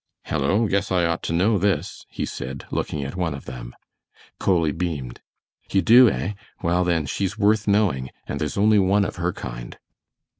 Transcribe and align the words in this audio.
"Hello, 0.23 0.67
guess 0.67 0.91
I 0.91 1.05
ought 1.05 1.21
to 1.25 1.31
know 1.31 1.59
this," 1.59 2.07
he 2.09 2.25
said, 2.25 2.65
looking 2.71 3.03
at 3.03 3.15
one 3.15 3.35
of 3.35 3.45
them. 3.45 3.75
Coley 4.39 4.71
beamed. 4.71 5.21
"You 5.71 5.83
do, 5.83 6.09
eh? 6.09 6.33
Well, 6.63 6.83
then, 6.83 7.05
she's 7.05 7.37
worth 7.37 7.67
knowin' 7.67 8.09
and 8.25 8.41
there's 8.41 8.57
only 8.57 8.79
one 8.79 9.05
of 9.05 9.17
her 9.17 9.31
kind." 9.31 9.77